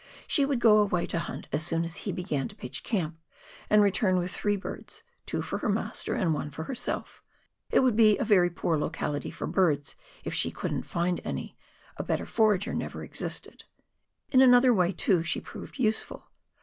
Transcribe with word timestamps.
She 0.25 0.45
would 0.45 0.59
go 0.59 0.77
away 0.79 1.05
to 1.05 1.19
hunt 1.19 1.47
as 1.51 1.61
soon 1.63 1.83
as 1.83 1.97
he 1.97 2.11
began 2.11 2.47
to 2.47 2.55
pitch 2.55 2.83
camp, 2.83 3.19
and 3.69 3.83
return 3.83 4.17
with 4.17 4.31
three 4.31 4.55
birds, 4.57 5.03
two 5.27 5.43
for 5.43 5.59
her 5.59 5.69
master 5.69 6.15
and 6.15 6.33
one 6.33 6.49
for 6.49 6.63
herself; 6.63 7.21
it 7.69 7.81
would 7.81 7.95
be 7.95 8.17
a 8.17 8.23
very 8.23 8.49
poor 8.49 8.79
locality 8.79 9.29
for 9.29 9.45
birds 9.45 9.95
if 10.23 10.33
she 10.33 10.49
couldn't 10.49 10.87
find 10.87 11.21
any, 11.23 11.55
a 11.97 12.03
better 12.03 12.25
forager 12.25 12.73
never 12.73 13.03
existed. 13.03 13.65
In 14.31 14.41
another 14.41 14.73
way, 14.73 14.91
too, 14.91 15.21
she 15.21 15.39
proved 15.39 15.77
useful. 15.77 16.31